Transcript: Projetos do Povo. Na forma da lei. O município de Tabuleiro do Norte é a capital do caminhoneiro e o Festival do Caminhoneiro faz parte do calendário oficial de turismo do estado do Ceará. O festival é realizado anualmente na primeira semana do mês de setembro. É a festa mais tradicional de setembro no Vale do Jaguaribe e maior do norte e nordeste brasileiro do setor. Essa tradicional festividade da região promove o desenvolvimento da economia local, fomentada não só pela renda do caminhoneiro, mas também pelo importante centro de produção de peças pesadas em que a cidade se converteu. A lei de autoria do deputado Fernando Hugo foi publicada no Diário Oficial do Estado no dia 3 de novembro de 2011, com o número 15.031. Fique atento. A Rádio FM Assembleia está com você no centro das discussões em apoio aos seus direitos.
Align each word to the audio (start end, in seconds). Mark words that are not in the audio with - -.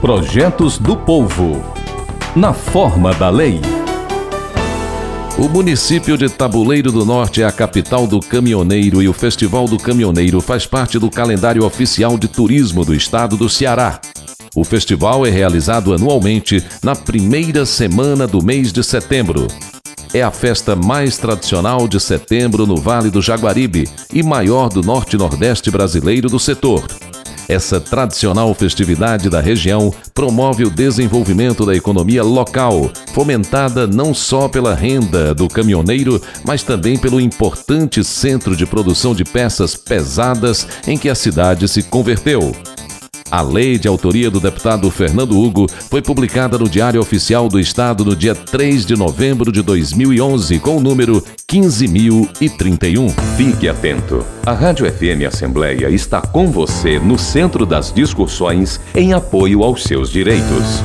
Projetos 0.00 0.78
do 0.78 0.96
Povo. 0.96 1.60
Na 2.36 2.52
forma 2.52 3.12
da 3.14 3.28
lei. 3.30 3.60
O 5.36 5.48
município 5.48 6.16
de 6.16 6.28
Tabuleiro 6.28 6.92
do 6.92 7.04
Norte 7.04 7.42
é 7.42 7.44
a 7.44 7.50
capital 7.50 8.06
do 8.06 8.20
caminhoneiro 8.20 9.02
e 9.02 9.08
o 9.08 9.12
Festival 9.12 9.66
do 9.66 9.76
Caminhoneiro 9.76 10.40
faz 10.40 10.66
parte 10.66 11.00
do 11.00 11.10
calendário 11.10 11.64
oficial 11.64 12.16
de 12.16 12.28
turismo 12.28 12.84
do 12.84 12.94
estado 12.94 13.36
do 13.36 13.48
Ceará. 13.48 14.00
O 14.54 14.62
festival 14.62 15.26
é 15.26 15.30
realizado 15.30 15.92
anualmente 15.92 16.64
na 16.80 16.94
primeira 16.94 17.66
semana 17.66 18.24
do 18.24 18.40
mês 18.40 18.72
de 18.72 18.84
setembro. 18.84 19.48
É 20.14 20.22
a 20.22 20.30
festa 20.30 20.76
mais 20.76 21.18
tradicional 21.18 21.88
de 21.88 21.98
setembro 21.98 22.68
no 22.68 22.76
Vale 22.76 23.10
do 23.10 23.20
Jaguaribe 23.20 23.88
e 24.14 24.22
maior 24.22 24.68
do 24.68 24.80
norte 24.80 25.16
e 25.16 25.18
nordeste 25.18 25.72
brasileiro 25.72 26.28
do 26.28 26.38
setor. 26.38 26.86
Essa 27.48 27.80
tradicional 27.80 28.54
festividade 28.54 29.30
da 29.30 29.40
região 29.40 29.92
promove 30.12 30.64
o 30.64 30.70
desenvolvimento 30.70 31.64
da 31.64 31.74
economia 31.74 32.22
local, 32.22 32.90
fomentada 33.14 33.86
não 33.86 34.12
só 34.12 34.48
pela 34.48 34.74
renda 34.74 35.34
do 35.34 35.48
caminhoneiro, 35.48 36.20
mas 36.44 36.62
também 36.62 36.98
pelo 36.98 37.18
importante 37.18 38.04
centro 38.04 38.54
de 38.54 38.66
produção 38.66 39.14
de 39.14 39.24
peças 39.24 39.74
pesadas 39.74 40.68
em 40.86 40.98
que 40.98 41.08
a 41.08 41.14
cidade 41.14 41.66
se 41.66 41.82
converteu. 41.82 42.54
A 43.30 43.42
lei 43.42 43.78
de 43.78 43.86
autoria 43.86 44.30
do 44.30 44.40
deputado 44.40 44.90
Fernando 44.90 45.38
Hugo 45.38 45.66
foi 45.90 46.00
publicada 46.00 46.56
no 46.56 46.68
Diário 46.68 47.00
Oficial 47.00 47.48
do 47.48 47.60
Estado 47.60 48.04
no 48.04 48.16
dia 48.16 48.34
3 48.34 48.86
de 48.86 48.96
novembro 48.96 49.52
de 49.52 49.60
2011, 49.60 50.58
com 50.60 50.78
o 50.78 50.80
número 50.80 51.22
15.031. 51.50 53.10
Fique 53.36 53.68
atento. 53.68 54.24
A 54.46 54.52
Rádio 54.52 54.90
FM 54.90 55.26
Assembleia 55.26 55.90
está 55.90 56.22
com 56.22 56.50
você 56.50 56.98
no 56.98 57.18
centro 57.18 57.66
das 57.66 57.92
discussões 57.92 58.80
em 58.94 59.12
apoio 59.12 59.62
aos 59.62 59.84
seus 59.84 60.10
direitos. 60.10 60.82